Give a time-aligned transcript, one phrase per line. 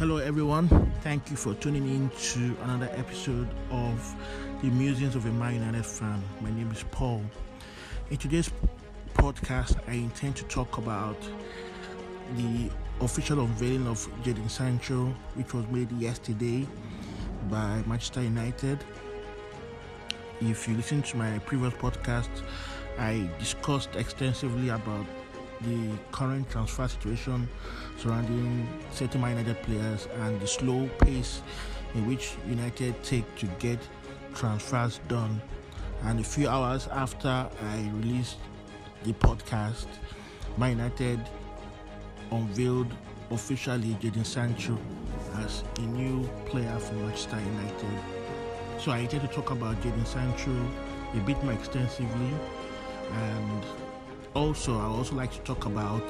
[0.00, 0.66] Hello, everyone.
[1.02, 4.16] Thank you for tuning in to another episode of
[4.62, 6.22] the Musings of a Man United fan.
[6.40, 7.22] My name is Paul.
[8.08, 8.50] In today's
[9.12, 11.18] podcast, I intend to talk about
[12.34, 12.70] the
[13.02, 16.66] official unveiling of Jadon Sancho, which was made yesterday
[17.50, 18.82] by Manchester United.
[20.40, 22.30] If you listen to my previous podcast,
[22.98, 25.04] I discussed extensively about
[25.62, 27.48] the current transfer situation
[27.98, 31.42] surrounding certain United players and the slow pace
[31.94, 33.78] in which United take to get
[34.34, 35.40] transfers done.
[36.04, 38.36] And a few hours after I released
[39.04, 39.86] the podcast,
[40.58, 41.20] United
[42.32, 42.92] unveiled
[43.30, 44.78] officially Jadon Sancho
[45.38, 48.00] as a new player for Manchester United.
[48.78, 50.54] So I intend to talk about Jadon Sancho
[51.14, 52.30] a bit more extensively
[53.12, 53.64] and
[54.34, 56.02] also I also like to talk about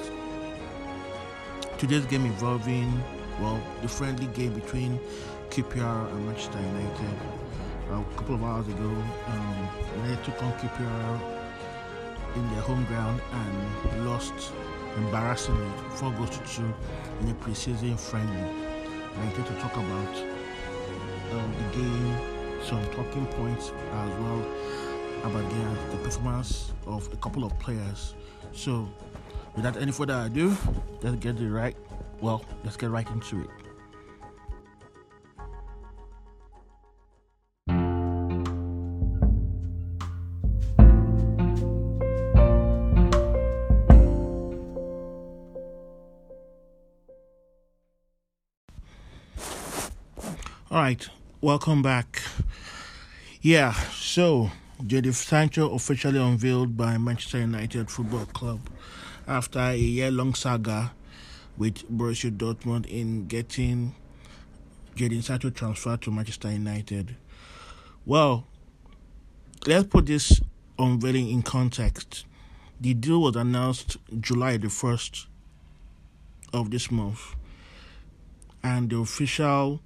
[1.79, 3.03] today's game involving
[3.41, 5.01] well the friendly game between
[5.49, 7.19] QPR and Manchester United.
[7.91, 8.95] a couple of hours ago,
[9.27, 11.21] um, United took on QPR
[12.37, 14.53] in their home ground and lost
[14.97, 16.75] embarrassingly four goals to two
[17.21, 18.51] in a preseason friendly.
[19.19, 20.15] I intend to talk about
[21.33, 22.17] um, the game,
[22.63, 24.45] some talking points as well
[25.25, 28.15] about the, the performance of a couple of players.
[28.53, 28.89] So,
[29.57, 30.57] without any further ado,
[31.03, 31.77] let's get it right.
[32.21, 33.51] Well, let's get right into it.
[50.73, 51.09] All right,
[51.41, 52.23] welcome back.
[53.43, 54.51] Yeah, so
[54.87, 58.61] Jadon Sancho officially unveiled by Manchester United Football Club
[59.27, 60.93] after a year-long saga
[61.59, 63.95] with Borussia Dortmund in getting
[64.97, 67.15] Jadon Sancho transferred to Manchester United.
[68.07, 68.47] Well,
[69.67, 70.41] let's put this
[70.79, 72.25] unveiling in context.
[72.81, 75.27] The deal was announced July the 1st
[76.55, 77.21] of this month,
[78.63, 79.83] and the official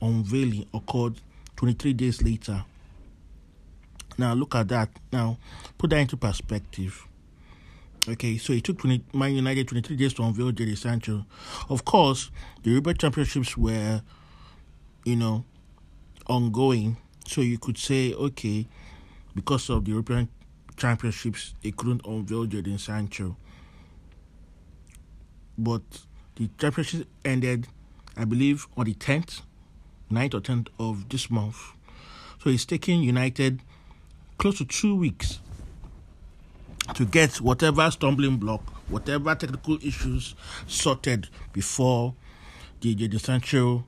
[0.00, 1.20] unveiling occurred
[1.56, 2.64] 23 days later.
[4.18, 4.88] Now look at that.
[5.12, 5.38] Now
[5.78, 7.06] put that into perspective.
[8.06, 11.24] Okay, so it took 20, Man United 23 days to unveil Jadon Sancho.
[11.70, 12.30] Of course,
[12.62, 14.02] the European Championships were,
[15.04, 15.44] you know,
[16.26, 16.98] ongoing.
[17.26, 18.68] So you could say, okay,
[19.34, 20.28] because of the European
[20.76, 23.36] Championships, they couldn't unveil Jadon Sancho.
[25.56, 25.82] But
[26.36, 27.68] the championship ended,
[28.18, 29.40] I believe, on the 10th,
[30.12, 31.56] 9th or 10th of this month.
[32.42, 33.62] So it's taking United
[34.38, 35.40] close to two weeks
[36.94, 40.34] to get whatever stumbling block, whatever technical issues
[40.66, 42.14] sorted before
[42.80, 43.84] the Jadon Sancho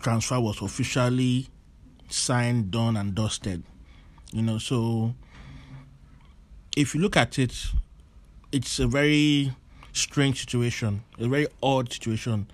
[0.00, 1.48] transfer was officially
[2.08, 3.62] signed, done, and dusted.
[4.32, 5.14] You know, so
[6.76, 7.54] if you look at it,
[8.50, 9.52] it's a very
[9.92, 12.46] strange situation, a very odd situation.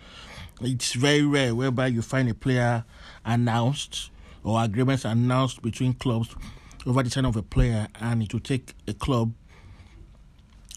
[0.60, 2.84] It's very rare whereby you find a player
[3.24, 4.10] announced
[4.44, 6.34] or agreements announced between clubs
[6.86, 9.32] over the sign of a player, and it will take a club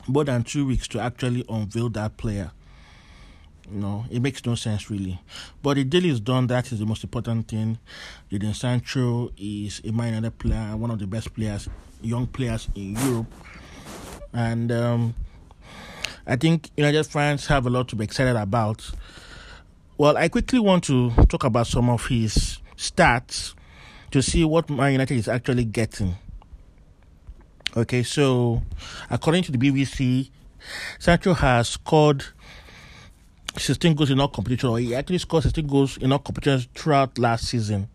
[0.08, 2.52] more than two weeks to actually unveil that player.
[3.72, 5.22] You know, it makes no sense really.
[5.62, 6.48] But the deal is done.
[6.48, 7.80] That is the most important thing.
[8.30, 11.70] Jadon Sancho is a minor player, one of the best players,
[12.02, 13.32] young players in Europe,
[14.34, 15.16] and um,
[16.28, 18.90] I think United fans have a lot to be excited about.
[19.98, 23.54] Well, I quickly want to talk about some of his stats
[24.10, 26.16] to see what Man United is actually getting.
[27.78, 28.62] Okay, so
[29.10, 30.30] according to the BBC,
[31.00, 32.26] Sancho has scored
[33.58, 37.46] 16 goals in all competitions, he actually scored 16 goals in all competitions throughout last
[37.46, 37.88] season.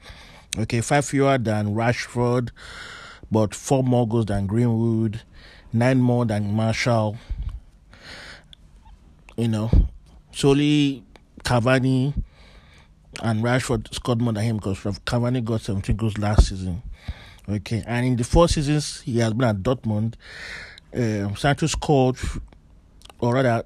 [0.59, 2.51] Okay, five fewer than Rashford,
[3.31, 5.21] but four more goals than Greenwood,
[5.73, 7.19] nine more than Martial.
[9.37, 9.71] You know,
[10.33, 11.05] solely
[11.45, 12.15] Cavani
[13.23, 16.83] and Rashford scored more than him because Cavani got 17 goals last season.
[17.49, 20.15] Okay, and in the four seasons he has been at Dortmund,
[20.95, 22.17] um, Sancho scored,
[23.21, 23.65] or rather,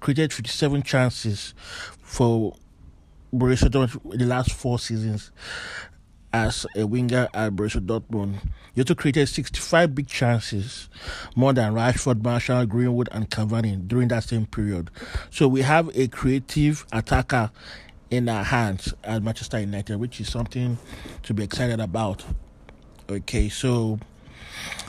[0.00, 1.54] created 57 chances
[2.00, 2.54] for
[3.34, 5.32] Borussia Dortmund in the last four seasons
[6.32, 8.38] as a winger at Borussia Dortmund.
[8.76, 10.88] Also created 65 big chances,
[11.34, 14.90] more than Rashford, Martial, Greenwood, and Cavani during that same period.
[15.30, 17.50] So we have a creative attacker
[18.10, 20.78] in our hands at Manchester United, which is something
[21.22, 22.24] to be excited about.
[23.10, 23.98] Okay, so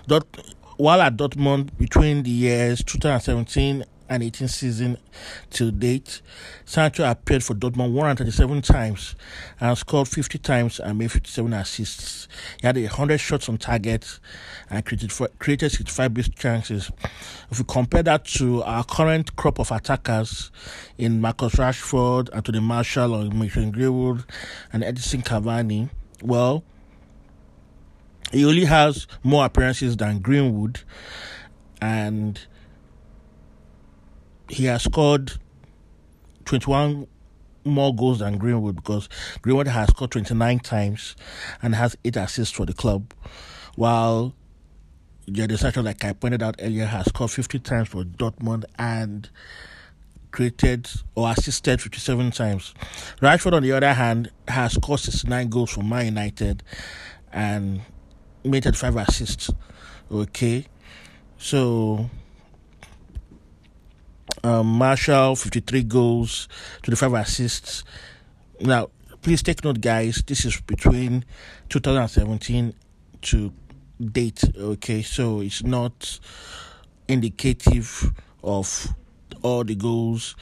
[0.08, 0.26] Dort,
[0.78, 4.98] while at Dortmund between the years 2017 and 18 season
[5.52, 6.22] to date,
[6.66, 9.16] Sancho appeared for Dortmund 137 times
[9.60, 12.28] and scored 50 times and made 57 assists.
[12.60, 14.20] He had 100 shots on target
[14.70, 16.92] and created, for, created 65 big chances.
[17.52, 20.52] If we compare that to our current crop of attackers
[20.98, 24.24] in Marcus Rashford, Anthony Martial, or Mason Greenwood,
[24.74, 25.90] and Edinson Cavani,
[26.24, 26.64] well,
[28.32, 30.82] he only has more appearances than Greenwood,
[31.82, 32.40] and
[34.50, 35.34] he has scored
[36.46, 37.08] 21
[37.66, 39.08] more goals than Greenwood because
[39.42, 41.16] Greenwood has scored 29 times
[41.62, 43.14] and has 8 assists for the club,
[43.76, 44.34] while
[45.28, 49.30] Jadon Sancho, like I pointed out earlier, has scored 50 times for Dortmund and
[50.32, 52.74] created or assisted 57 times.
[53.22, 56.64] Rashford, on the other hand, has scored 69 goals for Man United
[57.32, 57.82] and
[58.44, 59.52] made 5 assists.
[60.12, 60.66] Okay,
[61.38, 62.10] so
[64.44, 66.48] um, Martial, 53 goals,
[66.84, 67.84] 25 assists.
[68.60, 68.90] Now,
[69.22, 71.26] please take note, guys, this is between
[71.70, 72.74] 2017
[73.22, 73.54] to
[74.12, 75.02] date, okay?
[75.02, 76.20] So it's not
[77.08, 78.12] indicative
[78.44, 78.88] of
[79.42, 80.36] all the goals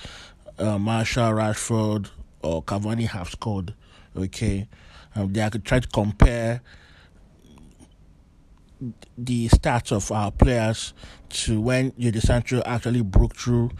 [0.59, 2.09] uh, Martial, Rashford,
[2.41, 3.73] or Cavani have scored,
[4.15, 4.67] okay?
[5.15, 6.61] Um, they are trying to compare
[9.17, 10.93] the stats of our players
[11.29, 13.71] to when Jadon Sancho actually broke through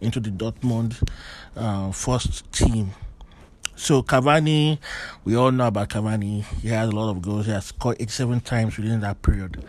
[0.00, 1.06] into the Dortmund
[1.56, 2.90] uh, first team.
[3.74, 4.78] So Cavani,
[5.24, 6.44] we all know about Cavani.
[6.62, 7.46] He has a lot of goals.
[7.46, 9.62] He has scored 87 times within that period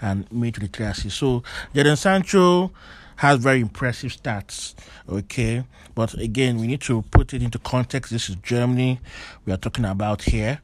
[0.00, 1.18] and made 23 assists.
[1.18, 2.72] So Jadon Sancho
[3.16, 4.74] has very impressive stats.
[5.08, 5.64] Okay,
[5.94, 8.10] but again, we need to put it into context.
[8.10, 9.00] This is Germany
[9.46, 10.60] we are talking about here.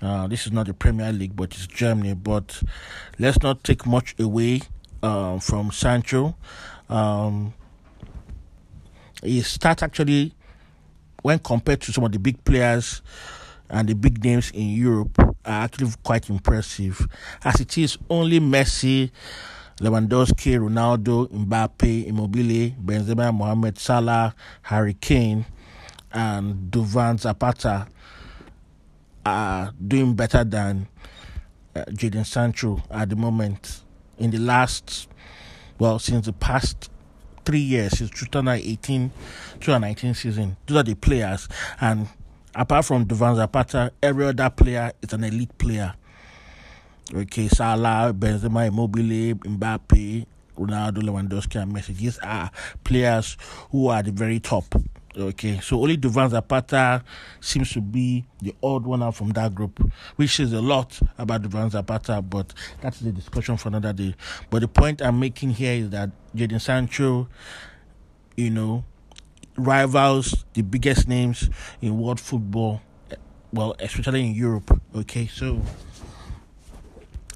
[0.00, 2.14] Uh, this is not the Premier League, but it's Germany.
[2.14, 2.62] But
[3.18, 4.62] let's not take much away
[5.02, 6.36] uh, from Sancho.
[6.88, 7.54] Um,
[9.22, 10.34] his stats actually,
[11.22, 13.02] when compared to some of the big players
[13.68, 17.06] and the big names in Europe, are actually quite impressive.
[17.42, 19.10] As it is, only Messi,
[19.80, 25.44] Lewandowski, Ronaldo, Mbappe, Immobile, Benzema, Mohamed Salah, Harry Kane,
[26.12, 27.86] and Duvan Zapata
[29.26, 30.86] are doing better than
[31.74, 33.82] uh, Jadon Sancho at the moment.
[34.18, 35.08] In the last,
[35.78, 36.90] well, since the past
[37.44, 39.10] three years, since 2018
[39.54, 41.48] 2019 season, those are the players.
[41.80, 42.08] And
[42.54, 45.94] apart from Duvan Zapata, every other player is an elite player.
[47.12, 50.26] Okay, Salah, Benzema, Immobile, Mbappe,
[50.56, 51.96] Ronaldo, Lewandowski, and Messi.
[51.96, 52.50] These are
[52.84, 53.36] players
[53.70, 54.64] who are the very top.
[55.18, 57.02] Okay, so only Duvan Zapata
[57.40, 59.80] seems to be the odd one out from that group,
[60.16, 62.52] which is a lot about Duvan Zapata, but
[62.82, 64.14] that's the discussion for another day.
[64.50, 67.28] But the point I'm making here is that Jadon Sancho,
[68.36, 68.84] you know,
[69.56, 71.48] rivals the biggest names
[71.80, 72.82] in world football,
[73.54, 74.78] well, especially in Europe.
[74.94, 75.62] Okay, so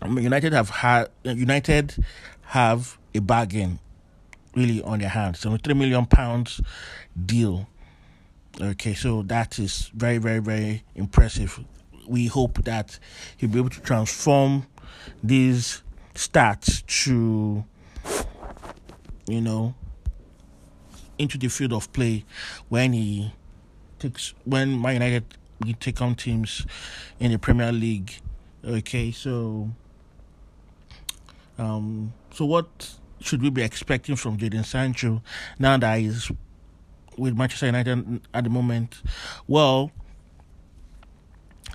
[0.02, 1.96] um, United have had United
[2.42, 3.78] have a bargain
[4.54, 5.40] really on their hands.
[5.40, 6.60] So, three million pounds
[7.26, 7.68] deal.
[8.60, 11.60] Okay, so that is very, very, very impressive.
[12.08, 12.98] We hope that
[13.36, 14.66] he'll be able to transform
[15.22, 15.82] these
[16.14, 17.64] stats to,
[19.28, 19.74] you know,
[21.18, 22.24] into the field of play
[22.68, 23.32] when he
[23.98, 25.24] takes when Man United
[25.60, 26.66] we take on teams
[27.18, 28.14] in the Premier League.
[28.64, 29.70] Okay, so
[31.58, 35.22] um, so what should we be expecting from Jadon Sancho
[35.58, 36.30] now that he's
[37.16, 39.02] with Manchester United at the moment?
[39.46, 39.90] Well,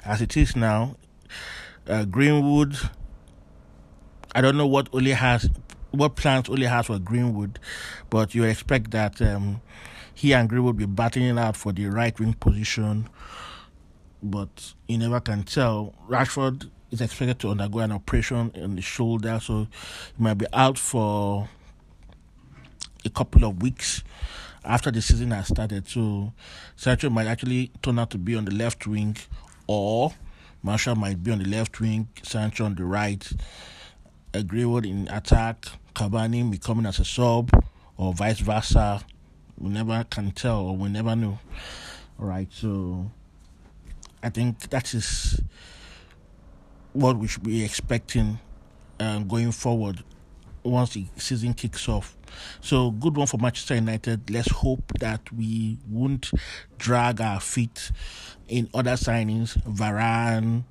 [0.03, 0.95] as it is now,
[1.87, 2.77] uh, Greenwood.
[4.33, 5.49] I don't know what Ole has,
[5.91, 7.59] what plans Ole has for Greenwood,
[8.09, 9.61] but you expect that um,
[10.13, 13.07] he and Greenwood will be battling out for the right wing position.
[14.21, 15.93] But you never can tell.
[16.09, 19.67] Rashford is expected to undergo an operation in the shoulder, so
[20.17, 21.49] he might be out for
[23.03, 24.03] a couple of weeks
[24.63, 25.87] after the season has started.
[25.87, 26.33] So
[26.75, 29.17] Sancho might actually turn out to be on the left wing,
[29.67, 30.13] or
[30.63, 33.27] Martial might be on the left wing, Sancho on the right.
[34.47, 37.49] Greenwood in attack, Cavani becoming as a sub,
[37.95, 39.01] or vice versa.
[39.57, 41.39] We never can tell, or we never know.
[42.19, 43.09] All right, so
[44.21, 45.39] I think that is
[46.95, 48.39] what we should be expecting
[48.99, 50.03] um, going forward
[50.63, 52.17] once the season kicks off.
[52.61, 54.29] So good one for Manchester United.
[54.29, 56.31] Let's hope that we won't
[56.77, 57.91] drag our feet
[58.47, 60.63] in other signings, Varane,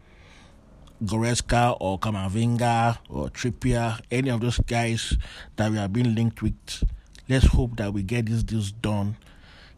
[1.05, 5.17] Goretzka or Kamavinga or Trippier, any of those guys
[5.57, 6.85] that we have been linked with
[7.29, 9.17] let's hope that we get these deals done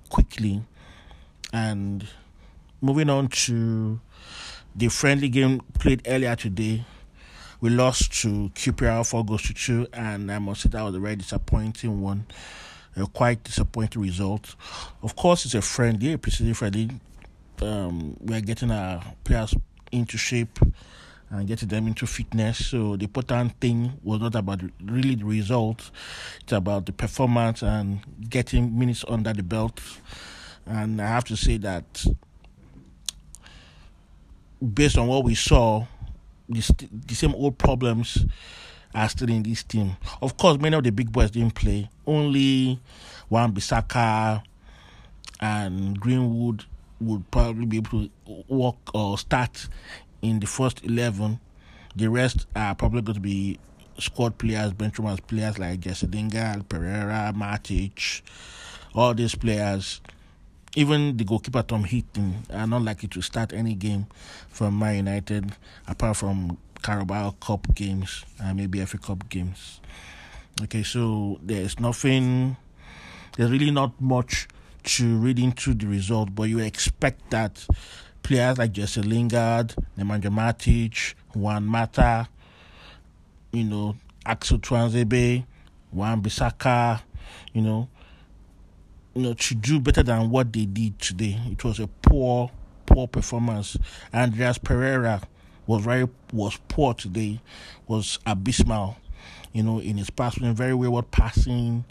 [0.08, 0.62] quickly.
[1.52, 2.06] And
[2.80, 4.00] moving on to
[4.76, 6.84] the friendly game played earlier today,
[7.60, 11.00] we lost to QPR four goals to two, and I must say that was a
[11.00, 12.26] very disappointing one,
[12.94, 14.54] a quite disappointing result.
[15.02, 16.90] Of course, it's a friendly, a preseason friendly.
[17.62, 19.54] Um, we are getting our players
[19.90, 20.58] into shape
[21.30, 22.66] and getting them into fitness.
[22.66, 25.90] So the important thing was not about really the result;
[26.42, 29.80] it's about the performance and getting minutes under the belt.
[30.66, 32.06] And I have to say that
[34.60, 35.86] based on what we saw,
[36.48, 38.24] the, the same old problems
[38.94, 39.96] are still in this team.
[40.22, 41.90] Of course, many of the big boys didn't play.
[42.06, 42.80] Only
[43.28, 44.42] Wan-Bissaka
[45.40, 46.64] and Greenwood
[47.00, 48.10] would probably be able to
[48.48, 49.68] walk or start
[50.22, 51.38] in the first 11.
[51.94, 53.58] The rest are probably going to be
[53.98, 58.22] squad players, benchmark players like Jesse Lingard, Pereira, Matic,
[58.94, 60.00] all these players
[60.76, 64.06] even the goalkeeper Tom Heaton are not likely to start any game
[64.50, 65.52] from Man United
[65.88, 69.80] apart from Carabao Cup games and maybe FA Cup games.
[70.62, 72.56] Okay, so there's nothing,
[73.36, 74.48] there's really not much
[74.84, 77.66] to read into the result, but you expect that
[78.22, 82.28] players like Jesse Lingard, Nemanja Matic, Juan Mata,
[83.52, 85.44] you know, Axel Tuanzebe,
[85.92, 87.00] Wan-Bissaka,
[87.54, 87.88] you know,
[89.16, 91.40] you know, to do better than what they did today.
[91.50, 92.50] It was a poor,
[92.84, 93.78] poor performance.
[94.12, 95.22] Andreas Pereira
[95.66, 97.40] was very was poor today,
[97.88, 98.98] was abysmal.
[99.54, 101.86] You know, in his passing, very wayward passing.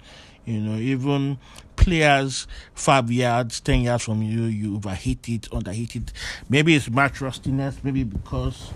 [0.45, 1.39] You know, even
[1.75, 6.13] players five yards, ten yards from you, you overhit it, underhit it.
[6.47, 7.83] Maybe it's match rustiness.
[7.83, 8.69] Maybe because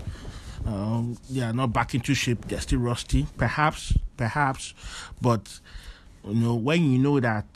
[0.66, 3.28] um, they are not back into shape, they're still rusty.
[3.36, 4.74] Perhaps, perhaps,
[5.22, 5.60] but
[6.26, 7.46] you know when you know that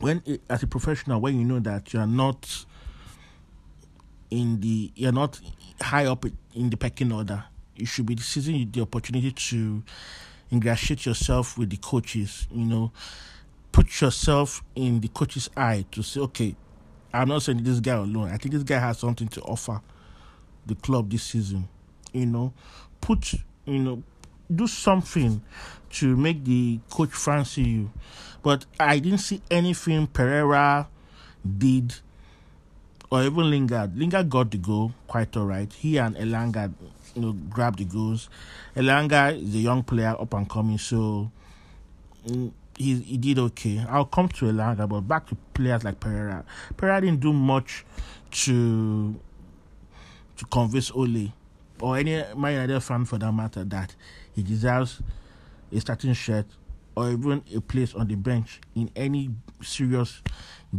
[0.00, 2.66] when eh, as a professional when you know that you are not
[4.30, 5.40] in the you're not
[5.80, 7.44] high up in the pecking order
[7.76, 9.82] you should be seizing the opportunity to
[10.52, 12.92] ingratiate yourself with the coaches you know.
[13.72, 16.56] Put yourself in the coach's eye to say okay
[17.14, 18.28] i'm not sending this guy alone.
[18.28, 19.80] I think this guy has something to offer
[20.66, 21.68] the club this season.
[22.12, 22.52] You know
[23.00, 23.32] put
[23.64, 24.02] you know
[24.52, 25.40] do something
[25.90, 27.90] to make the coach fancy you.
[28.42, 30.88] But I didn't see anything Pereira
[31.58, 31.94] did
[33.10, 33.98] or even Lingard.
[33.98, 35.70] Lingard got the goal quite all right.
[35.72, 36.72] He and Elanga
[37.14, 38.28] you know, grabbed the goals.
[38.76, 41.30] Elanga is a young player up and coming, so
[42.26, 43.84] mm, he he did okay.
[43.88, 46.44] I'll come to Elanga, but back to players like Pereira.
[46.76, 47.84] Pereira didn't do much
[48.30, 49.14] to
[50.36, 51.32] to convince Ole
[51.80, 53.94] or any Man United fan for that matter that
[54.34, 55.02] he deserves
[55.72, 56.46] a starting shirt
[56.96, 59.30] or even a place on the bench in any
[59.62, 60.22] serious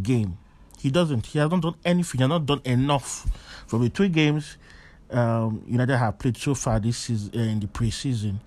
[0.02, 0.38] game.
[0.80, 1.28] He doesn't.
[1.28, 2.20] He hasn't done anything.
[2.20, 3.28] He has not done enough.
[3.68, 4.58] From the two games
[5.12, 8.40] um, United have played so far this season uh, in the preseason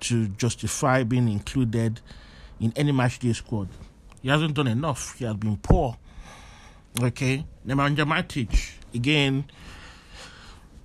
[0.00, 2.00] to justify being included
[2.58, 3.68] in any match day squad.
[4.22, 5.16] He hasn't done enough.
[5.18, 5.96] He has been poor.
[7.00, 9.44] Okay, Nemanja Matic again.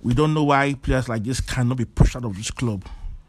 [0.02, 2.84] We don't know why players like this cannot be pushed out of this club.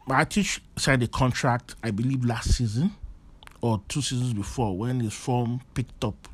[0.08, 2.92] Matic signed a contract, I believe, last season
[3.60, 6.28] or two seasons before when his form picked up.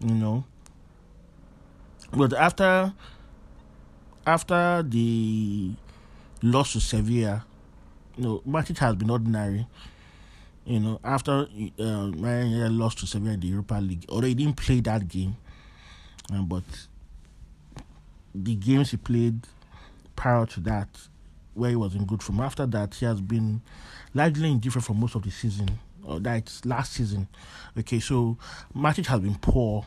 [0.00, 0.44] You know,
[2.12, 2.92] but after
[4.26, 5.72] after the
[6.42, 7.44] loss to Sevilla,
[8.16, 9.66] you know, Matic has been ordinary.
[10.64, 11.46] You know, after
[11.78, 15.36] uh, Man lost to Sevilla in the Europa League, although he didn't play that game,
[16.32, 16.64] um, but
[18.34, 19.46] the games he played
[20.16, 20.88] prior to that,
[21.54, 22.40] where he was in good form.
[22.40, 23.60] After that, he has been
[24.14, 25.78] largely indifferent for most of the season.
[26.04, 27.28] Or that's last season.
[27.78, 28.38] Okay, so
[28.74, 29.86] Matic has been poor,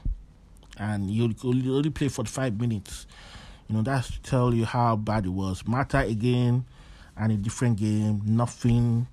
[0.77, 3.07] and he only, played for five minutes.
[3.67, 5.65] You know that's to tell you how bad it was.
[5.65, 6.65] Mata again,
[7.17, 8.21] and a different game.
[8.25, 9.07] Nothing.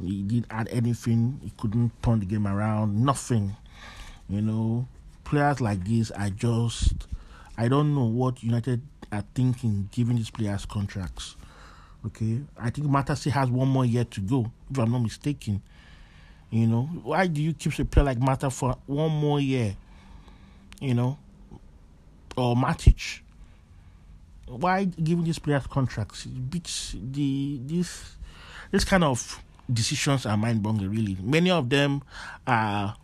[0.00, 1.40] He didn't add anything.
[1.42, 3.02] He couldn't turn the game around.
[3.02, 3.56] Nothing.
[4.28, 4.88] You know,
[5.24, 7.06] players like this are just.
[7.56, 11.36] I don't know what United are thinking giving these players contracts.
[12.06, 15.60] Okay, I think Matasi has one more year to go, if I'm not mistaken.
[16.50, 19.76] You know, why do you keep a player like Mata for one more year?
[20.80, 21.18] You know,
[22.36, 23.20] or Matic?
[24.46, 26.26] Why giving these players contracts?
[26.26, 28.16] Beats the this
[28.70, 30.90] this kind of decisions are mind boggling.
[30.90, 32.02] Really, many of them
[32.46, 32.96] are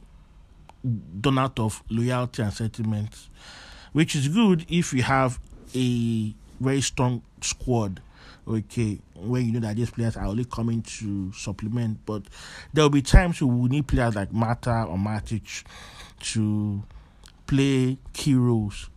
[1.20, 3.28] done out of loyalty and sentiment,
[3.92, 5.40] which is good if you have
[5.74, 8.00] a very strong squad
[8.46, 12.22] okay, when you know that these players are only coming to supplement, but
[12.72, 15.64] there will be times we will need players like Mata or Matic
[16.20, 16.82] to
[17.46, 18.90] play key roles,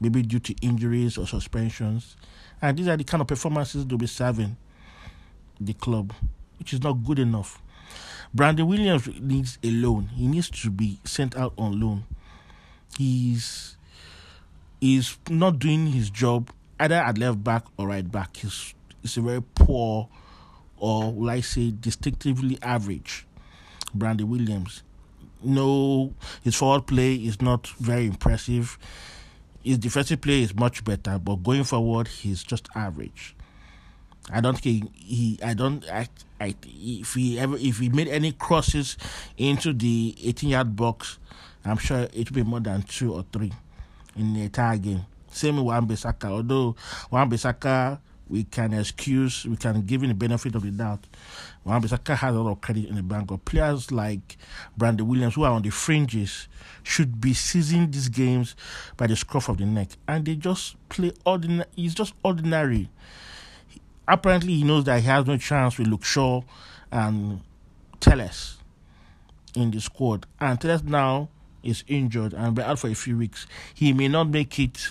[0.00, 2.16] maybe due to injuries or suspensions.
[2.62, 4.56] And these are the kind of performances they'll be serving
[5.60, 6.12] the club,
[6.58, 7.60] which is not good enough.
[8.34, 10.08] Brandon Williams needs a loan.
[10.14, 12.04] He needs to be sent out on loan.
[12.98, 13.76] He's
[14.80, 18.36] he's not doing his job either at left back or right back.
[18.36, 18.74] He's
[19.06, 20.08] he's a very poor
[20.76, 23.26] or will I say distinctively average
[23.94, 24.82] Brandon Williams.
[25.42, 28.78] No, his forward play is not very impressive.
[29.62, 33.34] His defensive play is much better, but going forward, he's just average.
[34.30, 35.88] I don't think he, I don't.
[35.88, 36.08] I,
[36.40, 38.96] I, if he ever, if he made any crosses
[39.36, 41.18] into the 18-yard box,
[41.64, 43.52] I'm sure it will be more than two or three
[44.16, 45.06] in the entire game.
[45.30, 46.24] Same with Wan-Bissaka.
[46.24, 46.74] Although
[47.10, 51.06] Wan-Bissaka, we can excuse, we can give him the benefit of the doubt.
[51.64, 53.28] Wan-Bissaka has a lot of credit in the bank.
[53.28, 54.36] But players like
[54.76, 56.48] Brandon Williams, who are on the fringes,
[56.82, 58.56] should be seizing these games
[58.96, 61.68] by the scruff of the neck, and they just play ordinary.
[61.74, 62.90] He's just ordinary
[64.08, 66.42] apparently he knows that he has no chance with Luke Shaw
[66.90, 67.40] and
[68.00, 68.58] Telles
[69.54, 70.26] in the squad.
[70.40, 71.28] And Telles now
[71.62, 73.46] is injured and be out for a few weeks.
[73.74, 74.88] He may not make it.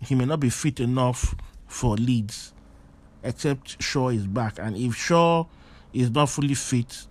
[0.00, 1.34] He may not be fit enough
[1.74, 2.52] for Leeds,
[3.24, 4.58] except Shaw is back.
[4.60, 5.44] And if Shaw
[5.92, 7.06] is not fully fit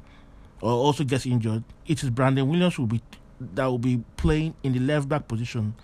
[0.61, 3.01] or also gets injured, it is Brandon Williams will be
[3.55, 5.75] that will be playing in the left back position.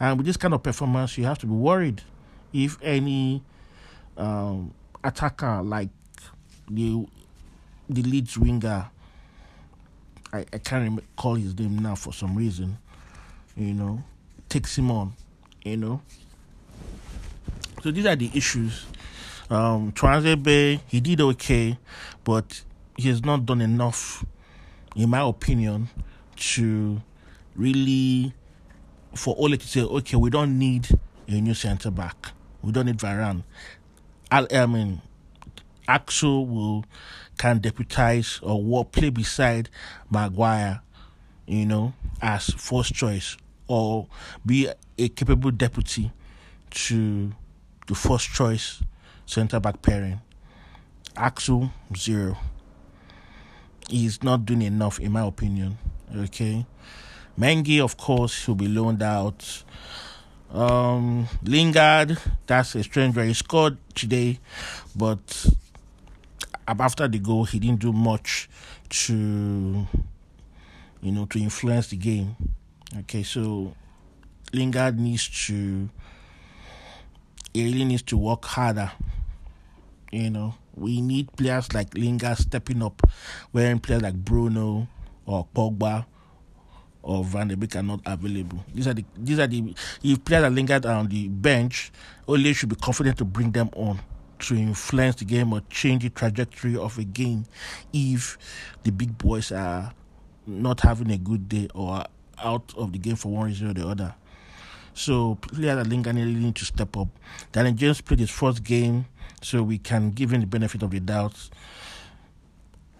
[0.00, 2.00] And with this kind of performance, you have to be worried
[2.52, 3.42] if any
[4.16, 4.72] um,
[5.04, 5.90] attacker like
[6.70, 7.06] the
[7.90, 8.88] the Leeds winger.
[10.32, 12.78] I, I can't call his name now for some reason.
[13.54, 14.02] You know,
[14.48, 15.12] takes him on.
[15.62, 16.00] You know.
[17.84, 18.86] So these are the issues.
[19.50, 19.92] Um,
[20.42, 21.78] Bay, he did okay,
[22.24, 22.62] but
[22.96, 24.24] he has not done enough,
[24.96, 25.90] in my opinion,
[26.34, 27.02] to
[27.54, 28.32] really
[29.14, 30.88] for Ole to say, okay, we don't need
[31.28, 32.30] a new centre back.
[32.62, 33.44] We don't need Varane.
[34.32, 35.02] I mean,
[35.86, 36.86] Axel will
[37.36, 39.68] can deputize or will play beside
[40.10, 40.80] Maguire,
[41.46, 41.92] you know,
[42.22, 43.36] as first choice
[43.68, 44.06] or
[44.46, 46.12] be a capable deputy
[46.70, 47.34] to
[47.86, 48.82] the first choice
[49.26, 50.20] centre back pairing.
[51.16, 52.36] Axel zero.
[53.88, 55.78] He's not doing enough, in my opinion.
[56.16, 56.66] Okay,
[57.38, 59.64] Mengi, of course, he'll be loaned out.
[60.52, 62.16] Um, Lingard,
[62.46, 64.38] that's a strange where he scored today,
[64.94, 65.46] but
[66.68, 68.48] after the goal, he didn't do much
[68.88, 69.86] to,
[71.02, 72.36] you know, to influence the game.
[73.00, 73.74] Okay, so
[74.52, 75.88] Lingard needs to,
[77.54, 78.90] he needs to work harder.
[80.12, 83.02] You know, we need players like Lingard stepping up,
[83.52, 84.88] wearing players like Bruno
[85.26, 86.04] or Pogba
[87.02, 88.64] or Van de Beek are not available.
[88.74, 91.92] These are the these are the if players are Lingard on the bench,
[92.26, 94.00] Ole should be confident to bring them on
[94.40, 97.44] to influence the game or change the trajectory of a game
[97.92, 98.36] if
[98.82, 99.92] the big boys are
[100.46, 102.04] not having a good day or
[102.42, 104.14] out of the game for one reason or the other.
[104.94, 107.08] So players are Lingard need to step up.
[107.50, 109.06] Daniel James played his first game,
[109.42, 111.50] so we can give him the benefit of the doubt.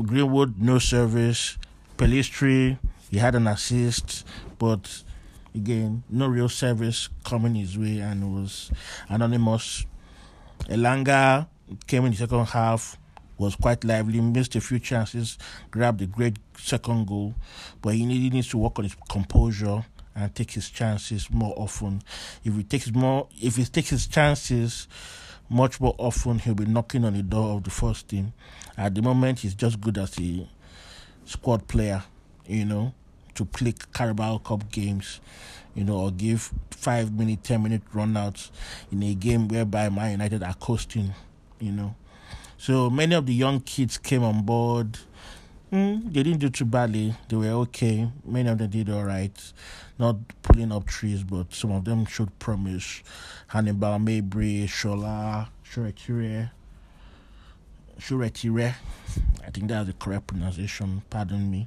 [0.02, 1.56] Greenwood, no service.
[1.96, 2.76] Pellistri,
[3.10, 4.26] he had an assist,
[4.58, 5.04] but
[5.54, 8.72] again, no real service coming his way, and was
[9.08, 9.86] anonymous.
[10.68, 11.46] Elanga
[11.86, 12.98] came in the second half,
[13.38, 15.38] was quite lively, missed a few chances,
[15.70, 17.34] grabbed a great second goal,
[17.80, 22.02] but he needs to work on his composure and take his chances more often.
[22.44, 24.88] If he takes more, if he takes his chances
[25.48, 28.32] much more often, he'll be knocking on the door of the first team.
[28.76, 30.48] At the moment, he's just good as a
[31.24, 32.02] squad player,
[32.46, 32.94] you know
[33.34, 35.20] to play Carabao Cup games,
[35.74, 38.50] you know, or give five minute, ten minute runouts
[38.90, 41.14] in a game whereby Man United are coasting,
[41.60, 41.94] you know.
[42.56, 44.98] So many of the young kids came on board.
[45.74, 47.12] Mm, they didn't do too badly.
[47.28, 48.08] They were okay.
[48.24, 49.52] Many of them did all right.
[49.98, 53.02] Not pulling up trees, but some of them showed promise.
[53.48, 56.52] Hannibal, Mejbri, Shola, Shoretire.
[57.98, 58.76] Shoretire.
[59.44, 61.02] I think that's the correct pronunciation.
[61.10, 61.66] Pardon me.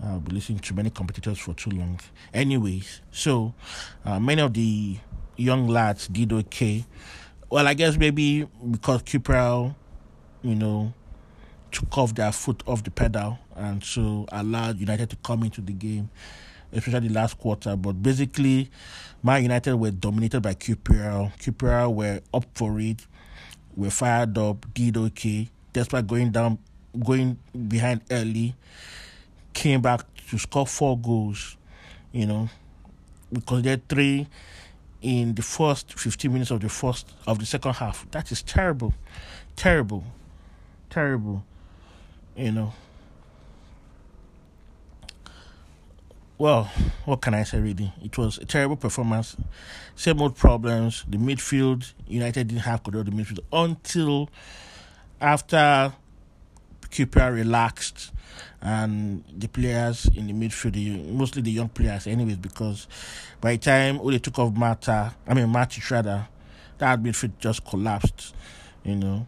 [0.00, 1.98] I've been listening to many competitors for too long.
[2.32, 3.54] Anyways, so
[4.04, 4.98] uh, many of the
[5.36, 6.84] young lads did okay.
[7.50, 9.74] Well, I guess maybe because Cooper,
[10.42, 10.94] you know,
[11.70, 15.72] took off their foot off the pedal and so allowed United to come into the
[15.72, 16.10] game,
[16.72, 17.76] especially the last quarter.
[17.76, 18.70] But basically,
[19.22, 21.36] Man United were dominated by QPR.
[21.38, 23.06] QPR were up for it.
[23.76, 26.58] were fired up, did okay, despite going down,
[27.04, 28.54] going behind early,
[29.52, 31.56] came back to score four goals,
[32.12, 32.48] you know,
[33.32, 34.26] because they had three
[35.02, 38.10] in the first 15 minutes of the first of the second half.
[38.10, 38.94] That is terrible,
[39.54, 40.04] terrible,
[40.88, 41.44] terrible,
[42.36, 42.72] you know.
[46.38, 46.64] well,
[47.04, 47.92] what can I say really?
[48.02, 49.36] It was a terrible performance.
[49.94, 51.04] Same old problems.
[51.08, 54.28] The midfield, United didn't have control of the midfield until
[55.20, 55.92] after
[56.90, 58.12] QPR relaxed
[58.60, 62.86] and the players in the midfield, mostly the young players, anyways, because
[63.40, 66.28] by the time they took off Mata, I mean Matic rather,
[66.78, 68.34] that midfield just collapsed.
[68.84, 69.26] You know,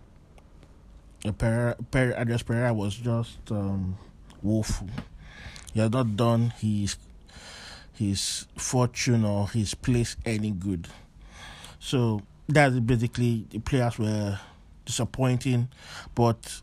[1.36, 3.96] Pereira, Pereira, Andreas Pereira was just um,
[4.42, 4.88] woeful.
[5.72, 6.96] He has not done his
[7.92, 10.86] his fortune or his place any good.
[11.80, 14.38] So that's basically the players were
[14.84, 15.68] disappointing,
[16.14, 16.62] but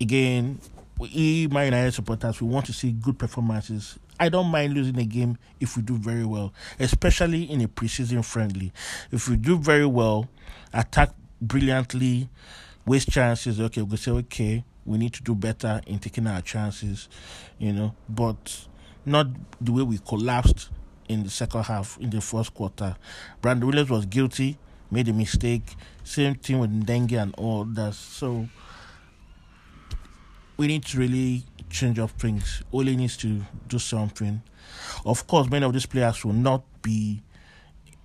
[0.00, 0.60] again,
[0.98, 3.98] we Man United supporters we want to see good performances.
[4.20, 8.24] I don't mind losing a game if we do very well, especially in a preseason
[8.24, 8.72] friendly.
[9.10, 10.28] If we do very well,
[10.72, 12.28] attack brilliantly,
[12.86, 17.08] waste chances, okay, we say okay, we need to do better in taking our chances,
[17.58, 18.66] you know, but
[19.06, 19.28] not
[19.60, 20.70] the way we collapsed
[21.08, 22.96] in the second half, in the first quarter.
[23.40, 24.58] Brandon Williams was guilty,
[24.90, 25.74] made a mistake.
[26.02, 27.94] Same thing with Dengue and all that.
[27.94, 28.48] So
[30.56, 32.62] we need to really change up things.
[32.72, 34.42] Ole needs to do something.
[35.04, 37.22] Of course, many of these players will not be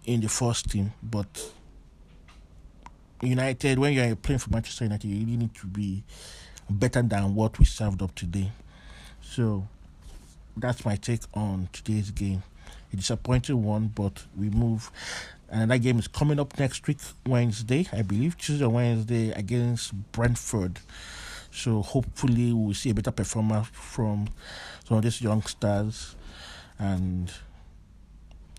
[0.06, 1.54] in the first team, but
[3.22, 6.04] United, when you're playing for Manchester United, you really need to be
[6.70, 8.52] better than what we served up today.
[9.22, 9.68] So
[10.56, 12.44] that's my take on today's game.
[12.94, 14.92] A disappointing one, but we move.
[15.50, 19.94] And that game is coming up next week, Wednesday, I believe, Tuesday or Wednesday against
[20.12, 20.80] Brentford.
[21.52, 24.28] So hopefully we'll see a better performance from
[24.88, 26.16] some of these youngsters
[26.78, 27.32] and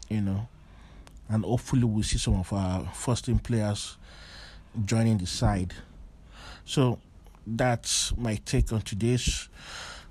[0.09, 0.47] you know
[1.29, 3.97] and hopefully we'll see some of our first team players
[4.85, 5.75] joining the side.
[6.65, 6.99] So
[7.47, 9.49] that's my take on today's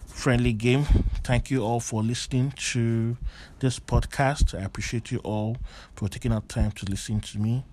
[0.05, 0.83] friendly game.
[1.23, 3.17] Thank you all for listening to
[3.59, 4.59] this podcast.
[4.59, 5.57] I appreciate you all
[5.95, 7.63] for taking out time to listen to me.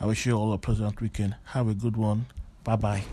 [0.00, 1.34] I wish you all a pleasant weekend.
[1.46, 2.26] Have a good one.
[2.62, 3.04] Bye bye.